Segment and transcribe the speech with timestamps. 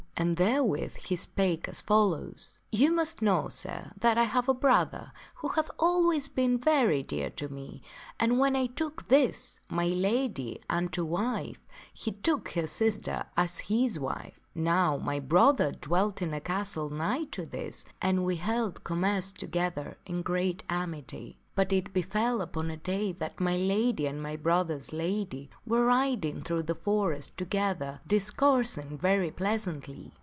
[0.17, 5.13] And therewith he spake as follows:" You must know, sir, that I have a brother
[5.37, 7.81] who hath always been very dear to me,
[8.19, 11.57] and when I took this, my lady, unto wife,
[11.91, 17.23] he took her sister as his wife." Now, my brother dwelt in a castle nigh
[17.31, 19.97] to this, and we held commerce 2 9 o THE STORY OF SIR GAWAINE together
[20.17, 21.37] in great amity.
[21.53, 24.43] But it befell upon a day that my lady and my The lord of the
[24.43, 28.35] brother's lady were riding through this forest together dis castie telieth the
[28.89, 30.13] coursing very pleasantly.